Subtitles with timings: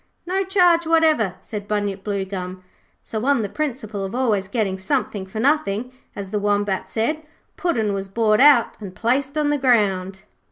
[0.25, 2.63] 'No charge whatever,' said Bunyip Bluegum.
[3.03, 7.21] So on the principle of always getting something for nothing, as the Wombat said,
[7.55, 10.23] Puddin' was brought out and placed on the ground.